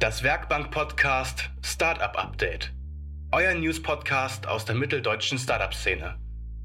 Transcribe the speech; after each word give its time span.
Das 0.00 0.22
Werkbank-Podcast 0.22 1.50
Startup 1.62 2.16
Update. 2.16 2.72
Euer 3.32 3.52
News-Podcast 3.52 4.48
aus 4.48 4.64
der 4.64 4.74
mitteldeutschen 4.74 5.36
Startup-Szene. 5.36 6.16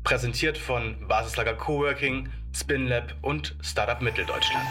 Präsentiert 0.05 0.57
von 0.57 1.05
Basislager 1.09 1.53
Coworking, 1.53 2.29
SpinLab 2.55 3.13
und 3.21 3.57
Startup 3.61 4.01
Mitteldeutschland. 4.01 4.69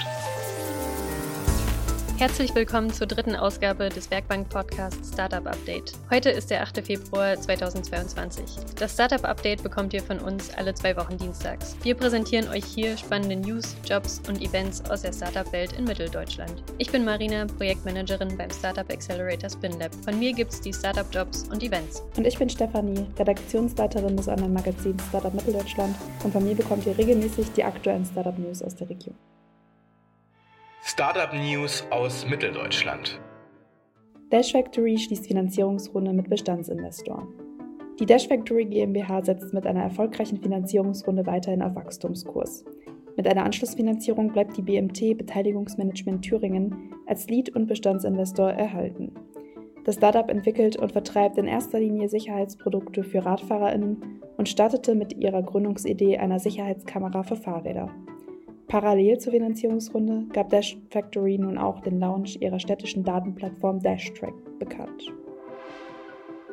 Herzlich 2.24 2.54
willkommen 2.54 2.90
zur 2.90 3.06
dritten 3.06 3.36
Ausgabe 3.36 3.90
des 3.90 4.10
Werkbank-Podcasts 4.10 5.12
Startup 5.12 5.46
Update. 5.46 5.92
Heute 6.08 6.30
ist 6.30 6.48
der 6.48 6.62
8. 6.62 6.80
Februar 6.80 7.36
2022. 7.36 8.64
Das 8.76 8.94
Startup 8.94 9.22
Update 9.26 9.62
bekommt 9.62 9.92
ihr 9.92 10.02
von 10.02 10.18
uns 10.20 10.48
alle 10.54 10.72
zwei 10.72 10.96
Wochen 10.96 11.18
dienstags. 11.18 11.76
Wir 11.82 11.94
präsentieren 11.94 12.48
euch 12.48 12.64
hier 12.64 12.96
spannende 12.96 13.36
News, 13.36 13.76
Jobs 13.84 14.22
und 14.26 14.40
Events 14.40 14.82
aus 14.88 15.02
der 15.02 15.12
Startup-Welt 15.12 15.74
in 15.74 15.84
Mitteldeutschland. 15.84 16.62
Ich 16.78 16.90
bin 16.90 17.04
Marina, 17.04 17.44
Projektmanagerin 17.44 18.38
beim 18.38 18.48
Startup 18.48 18.90
Accelerator 18.90 19.50
SpinLab. 19.50 19.94
Von 20.02 20.18
mir 20.18 20.32
gibt 20.32 20.54
es 20.54 20.62
die 20.62 20.72
Startup-Jobs 20.72 21.50
und 21.50 21.62
Events. 21.62 22.02
Und 22.16 22.26
ich 22.26 22.38
bin 22.38 22.48
Stefanie, 22.48 23.06
Redaktionsleiterin 23.18 24.16
des 24.16 24.28
Online-Magazins 24.28 25.02
Startup 25.10 25.34
Mitteldeutschland. 25.34 25.94
Und 26.24 26.32
von 26.32 26.42
mir 26.42 26.54
bekommt 26.54 26.86
ihr 26.86 26.96
regelmäßig 26.96 27.52
die 27.52 27.64
aktuellen 27.64 28.06
Startup-News 28.06 28.62
aus 28.62 28.74
der 28.76 28.88
Region. 28.88 29.14
Startup 30.86 31.32
News 31.32 31.82
aus 31.88 32.28
Mitteldeutschland. 32.28 33.18
Dash 34.30 34.52
Factory 34.52 34.98
schließt 34.98 35.26
Finanzierungsrunde 35.26 36.12
mit 36.12 36.28
Bestandsinvestoren. 36.28 37.26
Die 37.98 38.04
Dash 38.04 38.28
Factory 38.28 38.66
GmbH 38.66 39.22
setzt 39.24 39.54
mit 39.54 39.66
einer 39.66 39.82
erfolgreichen 39.82 40.42
Finanzierungsrunde 40.42 41.24
weiterhin 41.24 41.62
auf 41.62 41.74
Wachstumskurs. 41.74 42.66
Mit 43.16 43.26
einer 43.26 43.44
Anschlussfinanzierung 43.44 44.30
bleibt 44.30 44.58
die 44.58 44.62
BMT 44.62 45.16
Beteiligungsmanagement 45.16 46.22
Thüringen 46.22 46.92
als 47.06 47.28
Lead- 47.28 47.56
und 47.56 47.66
Bestandsinvestor 47.66 48.50
erhalten. 48.50 49.10
Das 49.86 49.94
Startup 49.94 50.30
entwickelt 50.30 50.76
und 50.76 50.92
vertreibt 50.92 51.38
in 51.38 51.46
erster 51.46 51.80
Linie 51.80 52.10
Sicherheitsprodukte 52.10 53.04
für 53.04 53.24
RadfahrerInnen 53.24 54.20
und 54.36 54.50
startete 54.50 54.94
mit 54.94 55.14
ihrer 55.14 55.42
Gründungsidee 55.42 56.18
einer 56.18 56.40
Sicherheitskamera 56.40 57.22
für 57.22 57.36
Fahrräder. 57.36 57.90
Parallel 58.66 59.18
zur 59.18 59.32
Finanzierungsrunde 59.32 60.26
gab 60.32 60.50
Dash 60.50 60.78
Factory 60.90 61.38
nun 61.38 61.58
auch 61.58 61.80
den 61.80 61.98
Launch 61.98 62.38
ihrer 62.40 62.58
städtischen 62.58 63.04
Datenplattform 63.04 63.80
DashTrack 63.80 64.34
bekannt. 64.58 65.12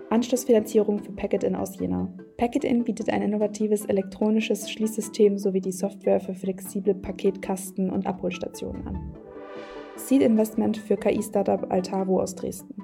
Anschlussfinanzierung 0.09 0.99
für 0.99 1.13
Packet-In 1.13 1.55
aus 1.55 1.79
Jena. 1.79 2.13
Packet-In 2.35 2.83
bietet 2.83 3.09
ein 3.09 3.21
innovatives 3.21 3.85
elektronisches 3.85 4.69
Schließsystem 4.69 5.37
sowie 5.37 5.61
die 5.61 5.71
Software 5.71 6.19
für 6.19 6.33
flexible 6.33 6.95
Paketkasten 6.95 7.89
und 7.89 8.05
Abholstationen 8.05 8.85
an. 8.87 9.15
Seed 9.95 10.21
Investment 10.21 10.77
für 10.77 10.97
KI-Startup 10.97 11.71
Altavo 11.71 12.19
aus 12.19 12.35
Dresden. 12.35 12.75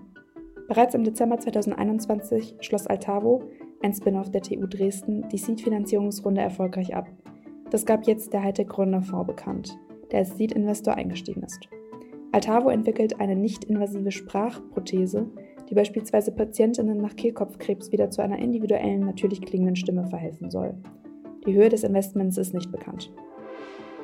Bereits 0.70 0.95
im 0.95 1.03
Dezember 1.03 1.38
2021 1.38 2.55
schloss 2.61 2.88
Altavo, 2.88 3.44
ein 3.81 3.94
Spin-off 3.94 4.31
der 4.31 4.42
TU 4.42 4.66
Dresden, 4.66 5.28
die 5.30 5.38
Seed-Finanzierungsrunde 5.38 6.42
erfolgreich 6.42 6.95
ab 6.95 7.08
das 7.69 7.85
gab 7.85 8.07
jetzt 8.07 8.33
der 8.33 8.43
Hightech-Gründerfonds 8.43 9.27
bekannt, 9.27 9.77
der 10.11 10.19
als 10.19 10.37
Seed-Investor 10.37 10.95
eingestiegen 10.95 11.43
ist. 11.43 11.67
Altavo 12.31 12.69
entwickelt 12.69 13.19
eine 13.19 13.35
nicht-invasive 13.35 14.11
Sprachprothese, 14.11 15.27
die 15.69 15.75
beispielsweise 15.75 16.31
Patientinnen 16.31 16.97
nach 16.97 17.15
Kehlkopfkrebs 17.15 17.91
wieder 17.91 18.09
zu 18.09 18.21
einer 18.21 18.39
individuellen, 18.39 19.01
natürlich 19.01 19.41
klingenden 19.41 19.75
Stimme 19.75 20.05
verhelfen 20.07 20.49
soll. 20.49 20.75
Die 21.45 21.53
Höhe 21.53 21.69
des 21.69 21.83
Investments 21.83 22.37
ist 22.37 22.53
nicht 22.53 22.71
bekannt. 22.71 23.11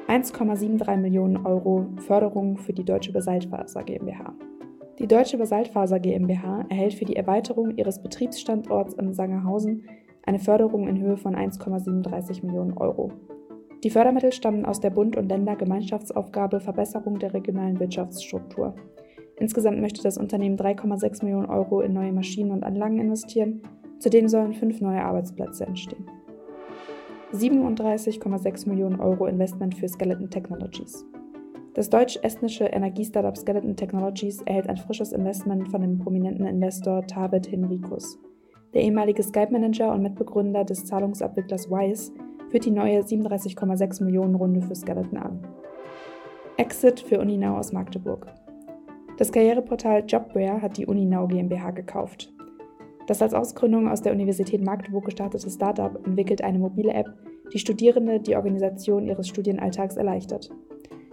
1,73 0.08 0.98
Millionen 0.98 1.46
Euro 1.46 1.86
Förderung 1.98 2.58
für 2.58 2.74
die 2.74 2.84
Deutsche 2.84 3.14
Basaltfaser 3.14 3.84
GmbH. 3.84 4.34
Die 5.00 5.08
Deutsche 5.08 5.38
Basaltfaser 5.38 6.00
GmbH 6.00 6.66
erhält 6.70 6.94
für 6.94 7.06
die 7.06 7.16
Erweiterung 7.16 7.78
ihres 7.78 8.02
Betriebsstandorts 8.02 8.94
in 8.96 9.14
Sangerhausen 9.14 9.86
eine 10.26 10.40
Förderung 10.40 10.88
in 10.88 11.00
Höhe 11.00 11.18
von 11.18 11.36
1,37 11.36 12.46
Millionen 12.46 12.78
Euro. 12.78 13.12
Die 13.84 13.90
Fördermittel 13.90 14.32
stammen 14.32 14.66
aus 14.66 14.80
der 14.80 14.92
Bund- 14.92 15.18
und 15.18 15.28
Länder-Gemeinschaftsaufgabe 15.28 16.62
Verbesserung 16.62 17.20
der 17.20 17.34
regionalen 17.34 17.82
Wirtschaftsstruktur. 17.82 18.76
Insgesamt 19.36 19.82
möchte 19.82 20.02
das 20.02 20.18
Unternehmen 20.18 20.58
3,6 20.58 21.26
Millionen 21.26 21.48
Euro 21.48 21.82
in 21.82 21.92
neue 21.92 22.14
Maschinen 22.14 22.52
und 22.52 22.64
Anlagen 22.64 23.00
investieren. 23.00 23.62
Zudem 24.00 24.30
sollen 24.30 24.54
fünf 24.54 24.80
neue 24.80 25.04
Arbeitsplätze 25.04 25.66
entstehen. 25.66 26.06
37,6 27.34 28.70
Millionen 28.70 29.02
Euro 29.02 29.26
Investment 29.26 29.76
für 29.76 29.90
Skeleton 29.90 30.30
Technologies. 30.30 31.04
Das 31.74 31.90
deutsch-estnische 31.90 32.66
Energiestartup 32.66 33.36
Skeleton 33.36 33.76
Technologies 33.76 34.42
erhält 34.44 34.70
ein 34.70 34.78
frisches 34.78 35.12
Investment 35.12 35.68
von 35.70 35.82
dem 35.82 35.98
prominenten 35.98 36.46
Investor 36.46 37.06
Tabet 37.08 37.52
Henrikus. 37.52 38.18
Der 38.74 38.84
ehemalige 38.84 39.24
Skype-Manager 39.24 39.92
und 39.92 40.04
Mitbegründer 40.04 40.64
des 40.64 40.86
Zahlungsabwicklers 40.86 41.70
Wise 41.70 42.14
führt 42.54 42.66
die 42.66 42.72
neue 42.72 43.00
37,6 43.00 44.04
Millionen 44.04 44.36
Runde 44.36 44.62
für 44.62 44.76
Skeleton 44.76 45.18
an. 45.18 45.40
Exit 46.58 47.00
für 47.00 47.20
Uninau 47.20 47.58
aus 47.58 47.74
Magdeburg. 47.74 48.28
Das 49.18 49.32
Karriereportal 49.32 50.04
Jobware 50.06 50.62
hat 50.62 50.78
die 50.78 50.86
Uninau 50.86 51.26
GmbH 51.26 51.72
gekauft. 51.72 52.32
Das 53.08 53.24
als 53.24 53.34
Ausgründung 53.34 53.88
aus 53.88 54.04
der 54.04 54.14
Universität 54.14 54.64
Magdeburg 54.64 55.06
gestartete 55.06 55.50
Startup 55.50 55.96
entwickelt 56.06 56.44
eine 56.44 56.60
mobile 56.60 56.94
App, 56.94 57.08
die 57.52 57.58
Studierende 57.58 58.20
die 58.20 58.36
Organisation 58.36 59.08
ihres 59.08 59.28
Studienalltags 59.28 59.98
erleichtert. 59.98 60.52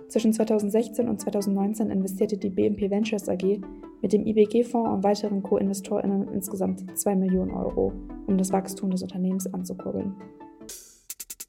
Zwischen 0.08 0.34
2016 0.34 1.08
und 1.08 1.22
2019 1.22 1.88
investierte 1.88 2.36
die 2.36 2.50
BMP 2.50 2.90
Ventures 2.90 3.30
AG 3.30 3.62
mit 4.02 4.12
dem 4.12 4.26
IBG-Fonds 4.26 4.90
und 4.90 5.04
weiteren 5.04 5.42
Co-InvestorInnen 5.42 6.28
insgesamt 6.34 6.98
2 6.98 7.16
Millionen 7.16 7.52
Euro, 7.52 7.94
um 8.26 8.36
das 8.36 8.52
Wachstum 8.52 8.90
des 8.90 9.02
Unternehmens 9.02 9.46
anzukurbeln. 9.54 10.16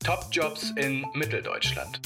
Top-Jobs 0.03 0.71
in 0.77 1.05
Mitteldeutschland. 1.13 2.01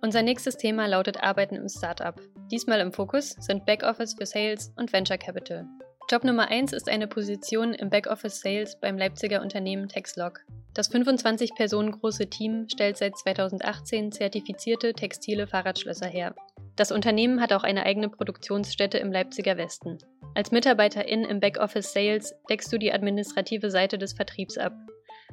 Unser 0.00 0.22
nächstes 0.22 0.56
Thema 0.56 0.86
lautet 0.86 1.22
Arbeiten 1.22 1.54
im 1.54 1.68
Startup. 1.68 2.18
Diesmal 2.50 2.80
im 2.80 2.92
Fokus 2.92 3.36
sind 3.40 3.66
Backoffice 3.66 4.14
für 4.14 4.24
Sales 4.24 4.72
und 4.76 4.90
Venture 4.90 5.18
Capital. 5.18 5.66
Job 6.10 6.24
Nummer 6.24 6.48
1 6.48 6.72
ist 6.72 6.88
eine 6.88 7.06
Position 7.06 7.74
im 7.74 7.90
Backoffice 7.90 8.40
Sales 8.40 8.80
beim 8.80 8.96
Leipziger 8.96 9.42
Unternehmen 9.42 9.88
Texlog. 9.88 10.40
Das 10.72 10.88
25 10.88 11.54
Personen 11.54 11.92
große 11.92 12.30
Team 12.30 12.66
stellt 12.70 12.96
seit 12.96 13.18
2018 13.18 14.10
zertifizierte 14.10 14.94
textile 14.94 15.46
Fahrradschlösser 15.46 16.06
her. 16.06 16.34
Das 16.76 16.90
Unternehmen 16.90 17.42
hat 17.42 17.52
auch 17.52 17.64
eine 17.64 17.84
eigene 17.84 18.08
Produktionsstätte 18.08 18.96
im 18.96 19.12
Leipziger 19.12 19.58
Westen. 19.58 19.98
Als 20.34 20.52
Mitarbeiterin 20.52 21.24
im 21.24 21.40
Backoffice 21.40 21.92
Sales 21.92 22.34
deckst 22.48 22.72
du 22.72 22.78
die 22.78 22.92
administrative 22.92 23.70
Seite 23.70 23.98
des 23.98 24.14
Vertriebs 24.14 24.56
ab. 24.56 24.72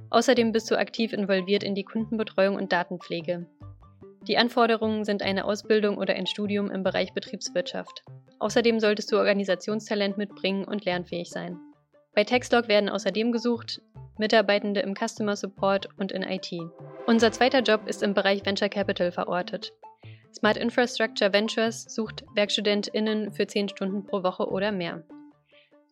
Außerdem 0.10 0.52
bist 0.52 0.70
du 0.72 0.78
aktiv 0.78 1.14
involviert 1.14 1.64
in 1.64 1.76
die 1.76 1.84
Kundenbetreuung 1.84 2.56
und 2.56 2.72
Datenpflege. 2.72 3.48
Die 4.28 4.38
Anforderungen 4.38 5.06
sind 5.06 5.22
eine 5.22 5.46
Ausbildung 5.46 5.98
oder 5.98 6.16
ein 6.16 6.26
Studium 6.26 6.72
im 6.72 6.84
Bereich 6.84 7.14
Betriebswirtschaft. 7.14 8.04
Außerdem 8.40 8.80
solltest 8.80 9.12
du 9.12 9.18
Organisationstalent 9.18 10.18
mitbringen 10.18 10.66
und 10.66 10.86
lernfähig 10.86 11.30
sein. 11.30 11.60
Bei 12.16 12.24
Textlog 12.24 12.68
werden 12.68 12.90
außerdem 12.90 13.32
gesucht 13.32 13.82
Mitarbeitende 14.18 14.80
im 14.80 14.96
Customer 14.96 15.36
Support 15.36 15.90
und 15.98 16.12
in 16.12 16.24
IT. 16.24 16.50
Unser 17.06 17.32
zweiter 17.32 17.62
Job 17.62 17.82
ist 17.86 18.02
im 18.02 18.14
Bereich 18.14 18.46
Venture 18.46 18.70
Capital 18.70 19.12
verortet. 19.12 19.74
Smart 20.34 20.58
Infrastructure 20.58 21.32
Ventures 21.34 21.84
sucht 21.84 22.24
WerkstudentInnen 22.34 23.32
für 23.32 23.46
10 23.46 23.70
Stunden 23.70 24.06
pro 24.06 24.24
Woche 24.24 24.50
oder 24.50 24.72
mehr. 24.72 25.04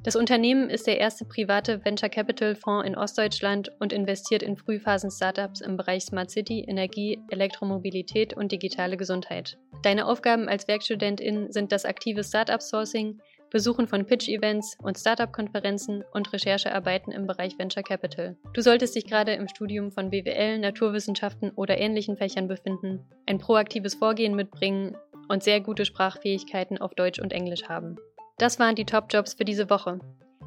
Das 0.03 0.17
Unternehmen 0.17 0.69
ist 0.69 0.85
der 0.85 0.99
erste 0.99 1.23
private 1.23 1.85
Venture 1.85 2.09
Capital 2.09 2.55
Fonds 2.55 2.85
in 2.85 2.97
Ostdeutschland 2.97 3.71
und 3.79 3.93
investiert 3.93 4.43
in 4.43 4.57
Frühphasen-Startups 4.57 5.61
im 5.61 5.77
Bereich 5.77 6.03
Smart 6.03 6.29
City, 6.29 6.65
Energie, 6.67 7.21
Elektromobilität 7.29 8.33
und 8.33 8.51
digitale 8.51 8.97
Gesundheit. 8.97 9.57
Deine 9.81 10.05
Aufgaben 10.05 10.49
als 10.49 10.67
Werkstudentin 10.67 11.53
sind 11.53 11.71
das 11.71 11.85
aktive 11.85 12.25
Startup-Sourcing, 12.25 13.21
Besuchen 13.49 13.87
von 13.87 14.05
Pitch-Events 14.05 14.75
und 14.81 14.97
Startup-Konferenzen 14.97 16.03
und 16.11 16.33
Recherchearbeiten 16.33 17.13
im 17.13 17.25
Bereich 17.25 17.57
Venture 17.57 17.83
Capital. 17.83 18.35
Du 18.53 18.61
solltest 18.61 18.95
dich 18.95 19.05
gerade 19.05 19.35
im 19.35 19.47
Studium 19.47 19.91
von 19.91 20.09
BWL, 20.09 20.59
Naturwissenschaften 20.59 21.51
oder 21.51 21.77
ähnlichen 21.77 22.17
Fächern 22.17 22.49
befinden, 22.49 23.05
ein 23.25 23.37
proaktives 23.37 23.95
Vorgehen 23.95 24.35
mitbringen 24.35 24.97
und 25.29 25.43
sehr 25.43 25.61
gute 25.61 25.85
Sprachfähigkeiten 25.85 26.77
auf 26.77 26.93
Deutsch 26.93 27.19
und 27.19 27.31
Englisch 27.31 27.69
haben. 27.69 27.95
Das 28.37 28.57
waren 28.57 28.75
die 28.75 28.85
Top-Jobs 28.85 29.35
für 29.35 29.45
diese 29.45 29.69
Woche. 29.69 29.99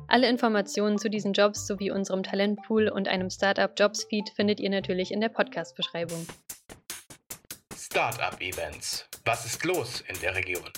Alle 0.09 0.29
Informationen 0.29 0.99
zu 0.99 1.09
diesen 1.09 1.33
Jobs 1.33 1.69
sowie 1.69 1.93
unserem 1.93 2.25
Talentpool 2.25 2.89
und 2.89 3.07
einem 3.07 3.31
Startup 3.31 3.71
Jobs 3.77 4.05
Feed 4.05 4.29
findet 4.31 4.59
ihr 4.59 4.71
natürlich 4.71 5.13
in 5.13 5.21
der 5.21 5.29
Podcast-Beschreibung. 5.29 6.27
Startup 7.77 8.41
Events. 8.41 9.09
Was 9.25 9.47
ist 9.47 9.65
los 9.65 10.03
in 10.09 10.21
der 10.21 10.35
Region? 10.35 10.69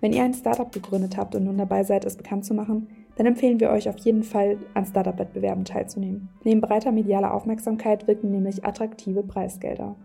Wenn 0.00 0.12
ihr 0.12 0.22
ein 0.22 0.32
Startup 0.34 0.70
gegründet 0.70 1.16
habt 1.16 1.34
und 1.34 1.44
nun 1.44 1.58
dabei 1.58 1.82
seid, 1.82 2.04
es 2.04 2.16
bekannt 2.16 2.44
zu 2.44 2.54
machen, 2.54 2.88
dann 3.16 3.26
empfehlen 3.26 3.58
wir 3.58 3.70
euch 3.70 3.88
auf 3.88 3.98
jeden 3.98 4.22
Fall, 4.22 4.58
an 4.74 4.86
Startup-Wettbewerben 4.86 5.64
teilzunehmen. 5.64 6.28
Neben 6.44 6.60
breiter 6.60 6.92
medialer 6.92 7.34
Aufmerksamkeit 7.34 8.06
wirken 8.06 8.30
nämlich 8.30 8.64
attraktive 8.64 9.24
Preisgelder. 9.24 9.96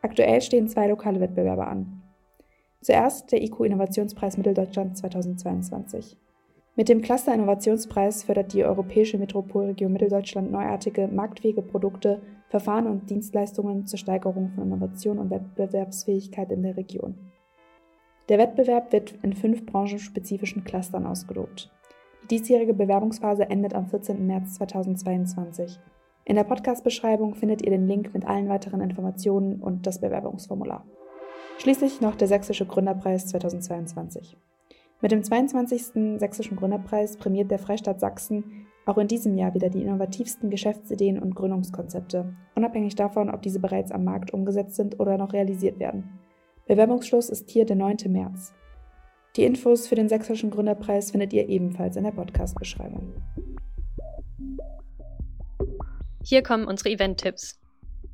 Aktuell 0.00 0.40
stehen 0.40 0.68
zwei 0.68 0.88
lokale 0.88 1.20
Wettbewerbe 1.20 1.66
an. 1.66 1.99
Zuerst 2.82 3.30
der 3.30 3.42
IQ 3.42 3.60
Innovationspreis 3.60 4.38
Mitteldeutschland 4.38 4.96
2022. 4.96 6.16
Mit 6.76 6.88
dem 6.88 7.02
Cluster 7.02 7.34
Innovationspreis 7.34 8.22
fördert 8.22 8.54
die 8.54 8.64
Europäische 8.64 9.18
Metropolregion 9.18 9.92
Mitteldeutschland 9.92 10.50
neuartige, 10.50 11.06
marktfähige 11.06 11.60
Produkte, 11.60 12.22
Verfahren 12.48 12.86
und 12.86 13.10
Dienstleistungen 13.10 13.86
zur 13.86 13.98
Steigerung 13.98 14.48
von 14.54 14.64
Innovation 14.64 15.18
und 15.18 15.30
Wettbewerbsfähigkeit 15.30 16.50
in 16.52 16.62
der 16.62 16.78
Region. 16.78 17.16
Der 18.30 18.38
Wettbewerb 18.38 18.92
wird 18.92 19.12
in 19.22 19.34
fünf 19.34 19.66
branchenspezifischen 19.66 20.64
Clustern 20.64 21.04
ausgelobt. 21.04 21.70
Die 22.22 22.38
diesjährige 22.38 22.72
Bewerbungsphase 22.72 23.50
endet 23.50 23.74
am 23.74 23.88
14. 23.88 24.26
März 24.26 24.54
2022. 24.54 25.78
In 26.24 26.36
der 26.36 26.44
Podcast-Beschreibung 26.44 27.34
findet 27.34 27.60
ihr 27.60 27.70
den 27.72 27.86
Link 27.86 28.14
mit 28.14 28.24
allen 28.24 28.48
weiteren 28.48 28.80
Informationen 28.80 29.60
und 29.60 29.86
das 29.86 30.00
Bewerbungsformular. 30.00 30.86
Schließlich 31.60 32.00
noch 32.00 32.14
der 32.14 32.26
Sächsische 32.26 32.64
Gründerpreis 32.64 33.26
2022. 33.26 34.34
Mit 35.02 35.12
dem 35.12 35.22
22. 35.22 36.18
Sächsischen 36.18 36.56
Gründerpreis 36.56 37.18
prämiert 37.18 37.50
der 37.50 37.58
Freistaat 37.58 38.00
Sachsen 38.00 38.66
auch 38.86 38.96
in 38.96 39.08
diesem 39.08 39.36
Jahr 39.36 39.52
wieder 39.52 39.68
die 39.68 39.82
innovativsten 39.82 40.48
Geschäftsideen 40.48 41.18
und 41.18 41.34
Gründungskonzepte, 41.34 42.34
unabhängig 42.54 42.94
davon, 42.94 43.28
ob 43.28 43.42
diese 43.42 43.60
bereits 43.60 43.92
am 43.92 44.04
Markt 44.04 44.32
umgesetzt 44.32 44.74
sind 44.74 44.98
oder 45.00 45.18
noch 45.18 45.34
realisiert 45.34 45.78
werden. 45.78 46.18
Bewerbungsschluss 46.66 47.28
ist 47.28 47.50
hier 47.50 47.66
der 47.66 47.76
9. 47.76 47.98
März. 48.06 48.54
Die 49.36 49.44
Infos 49.44 49.86
für 49.86 49.96
den 49.96 50.08
Sächsischen 50.08 50.50
Gründerpreis 50.50 51.10
findet 51.10 51.34
ihr 51.34 51.46
ebenfalls 51.46 51.94
in 51.96 52.04
der 52.04 52.12
Podcast-Beschreibung. 52.12 53.12
Hier 56.24 56.42
kommen 56.42 56.64
unsere 56.64 56.88
Event-Tipps. 56.88 57.60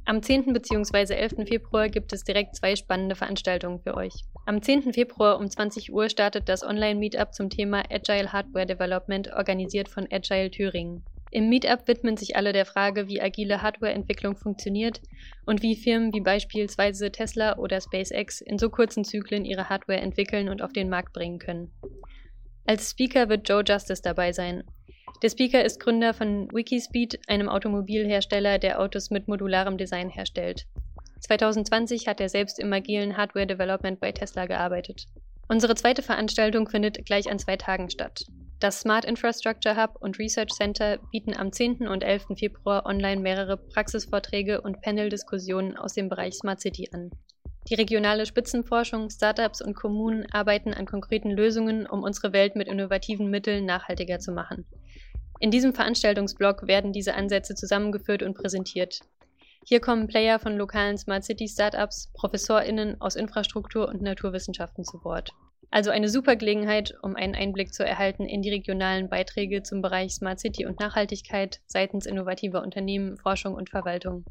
Am 0.08 0.22
10. 0.22 0.52
bzw. 0.52 1.14
11. 1.14 1.48
Februar 1.48 1.88
gibt 1.88 2.12
es 2.12 2.22
direkt 2.22 2.54
zwei 2.54 2.76
spannende 2.76 3.16
Veranstaltungen 3.16 3.80
für 3.80 3.96
euch. 3.96 4.12
Am 4.46 4.62
10. 4.62 4.92
Februar 4.92 5.36
um 5.40 5.50
20 5.50 5.92
Uhr 5.92 6.08
startet 6.08 6.48
das 6.48 6.62
Online-Meetup 6.62 7.34
zum 7.34 7.50
Thema 7.50 7.82
Agile 7.90 8.32
Hardware 8.32 8.66
Development, 8.66 9.32
organisiert 9.32 9.88
von 9.88 10.06
Agile 10.08 10.52
Thüringen. 10.52 11.04
Im 11.32 11.48
Meetup 11.48 11.88
widmen 11.88 12.16
sich 12.16 12.36
alle 12.36 12.52
der 12.52 12.66
Frage, 12.66 13.08
wie 13.08 13.20
agile 13.20 13.62
Hardwareentwicklung 13.62 14.36
funktioniert 14.36 15.00
und 15.44 15.62
wie 15.62 15.74
Firmen 15.74 16.14
wie 16.14 16.20
beispielsweise 16.20 17.10
Tesla 17.10 17.58
oder 17.58 17.80
SpaceX 17.80 18.40
in 18.40 18.58
so 18.58 18.70
kurzen 18.70 19.02
Zyklen 19.02 19.44
ihre 19.44 19.68
Hardware 19.68 20.00
entwickeln 20.00 20.48
und 20.48 20.62
auf 20.62 20.72
den 20.72 20.88
Markt 20.88 21.14
bringen 21.14 21.40
können. 21.40 21.72
Als 22.64 22.90
Speaker 22.90 23.28
wird 23.28 23.48
Joe 23.48 23.64
Justice 23.66 24.02
dabei 24.02 24.30
sein. 24.30 24.62
Der 25.22 25.30
Speaker 25.30 25.64
ist 25.64 25.80
Gründer 25.80 26.12
von 26.12 26.48
Wikispeed, 26.52 27.20
einem 27.26 27.48
Automobilhersteller, 27.48 28.58
der 28.58 28.80
Autos 28.80 29.10
mit 29.10 29.28
modularem 29.28 29.78
Design 29.78 30.10
herstellt. 30.10 30.66
2020 31.20 32.06
hat 32.06 32.20
er 32.20 32.28
selbst 32.28 32.58
im 32.58 32.72
agilen 32.72 33.16
Hardware 33.16 33.46
Development 33.46 33.98
bei 33.98 34.12
Tesla 34.12 34.46
gearbeitet. 34.46 35.06
Unsere 35.48 35.74
zweite 35.74 36.02
Veranstaltung 36.02 36.68
findet 36.68 37.06
gleich 37.06 37.30
an 37.30 37.38
zwei 37.38 37.56
Tagen 37.56 37.88
statt. 37.88 38.24
Das 38.58 38.80
Smart 38.80 39.04
Infrastructure 39.04 39.76
Hub 39.76 39.96
und 40.00 40.18
Research 40.18 40.50
Center 40.50 40.98
bieten 41.12 41.34
am 41.36 41.52
10. 41.52 41.88
und 41.88 42.02
11. 42.02 42.26
Februar 42.38 42.86
online 42.86 43.20
mehrere 43.20 43.56
Praxisvorträge 43.56 44.60
und 44.60 44.80
Panel-Diskussionen 44.80 45.76
aus 45.76 45.94
dem 45.94 46.08
Bereich 46.08 46.34
Smart 46.34 46.60
City 46.60 46.88
an. 46.92 47.10
Die 47.68 47.74
regionale 47.74 48.26
Spitzenforschung, 48.26 49.10
Startups 49.10 49.60
und 49.60 49.74
Kommunen 49.74 50.26
arbeiten 50.30 50.72
an 50.72 50.86
konkreten 50.86 51.30
Lösungen, 51.30 51.86
um 51.86 52.02
unsere 52.02 52.32
Welt 52.32 52.54
mit 52.54 52.68
innovativen 52.68 53.28
Mitteln 53.28 53.66
nachhaltiger 53.66 54.20
zu 54.20 54.32
machen. 54.32 54.66
In 55.38 55.50
diesem 55.50 55.74
Veranstaltungsblock 55.74 56.66
werden 56.66 56.92
diese 56.92 57.14
Ansätze 57.14 57.54
zusammengeführt 57.54 58.22
und 58.22 58.34
präsentiert. 58.34 59.00
Hier 59.64 59.80
kommen 59.80 60.06
Player 60.06 60.38
von 60.38 60.56
lokalen 60.56 60.96
Smart 60.96 61.24
City 61.24 61.48
Startups, 61.48 62.12
ProfessorInnen 62.14 63.00
aus 63.00 63.16
Infrastruktur 63.16 63.88
und 63.88 64.00
Naturwissenschaften 64.00 64.84
zu 64.84 65.02
Wort. 65.04 65.32
Also 65.70 65.90
eine 65.90 66.08
super 66.08 66.36
Gelegenheit, 66.36 66.94
um 67.02 67.16
einen 67.16 67.34
Einblick 67.34 67.74
zu 67.74 67.84
erhalten 67.84 68.26
in 68.26 68.42
die 68.42 68.50
regionalen 68.50 69.08
Beiträge 69.08 69.62
zum 69.62 69.82
Bereich 69.82 70.12
Smart 70.12 70.38
City 70.38 70.64
und 70.64 70.78
Nachhaltigkeit 70.78 71.60
seitens 71.66 72.06
innovativer 72.06 72.62
Unternehmen, 72.62 73.18
Forschung 73.18 73.54
und 73.54 73.68
Verwaltung. 73.68 74.24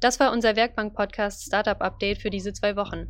Das 0.00 0.20
war 0.20 0.32
unser 0.32 0.54
Werkbank-Podcast 0.56 1.46
Startup 1.46 1.80
Update 1.82 2.22
für 2.22 2.30
diese 2.30 2.52
zwei 2.52 2.76
Wochen. 2.76 3.08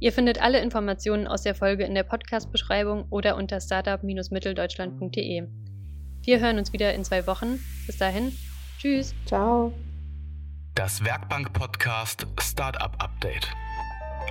Ihr 0.00 0.12
findet 0.12 0.42
alle 0.42 0.60
Informationen 0.60 1.26
aus 1.26 1.42
der 1.42 1.54
Folge 1.54 1.84
in 1.84 1.94
der 1.94 2.02
Podcast-Beschreibung 2.02 3.06
oder 3.08 3.36
unter 3.36 3.60
startup-mitteldeutschland.de. 3.60 5.48
Wir 6.26 6.40
hören 6.40 6.58
uns 6.58 6.72
wieder 6.72 6.92
in 6.92 7.04
zwei 7.04 7.24
Wochen. 7.28 7.60
Bis 7.86 7.98
dahin. 7.98 8.36
Tschüss. 8.80 9.14
Ciao. 9.26 9.72
Das 10.74 11.04
Werkbank-Podcast 11.04 12.26
Startup 12.40 13.00
Update. 13.00 13.48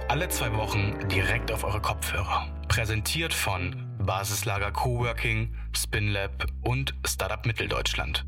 Alle 0.09 0.27
zwei 0.27 0.53
Wochen 0.57 0.99
direkt 1.07 1.53
auf 1.53 1.63
eure 1.63 1.81
Kopfhörer. 1.81 2.53
Präsentiert 2.67 3.33
von 3.33 3.97
Basislager 3.99 4.73
Coworking, 4.73 5.55
Spinlab 5.73 6.47
und 6.63 6.93
Startup 7.07 7.45
Mitteldeutschland. 7.45 8.25